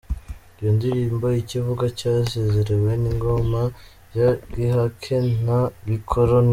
Iyo 0.59 0.69
ndirimbo 0.77 1.27
icyo 1.41 1.55
ivuga 1.61 1.85
cyasezerewe 1.99 2.91
ni 3.01 3.09
“ingoma 3.11 3.61
ya 4.17 4.29
gihake 4.53 5.17
na 5.45 5.59
gikoroni”. 5.87 6.49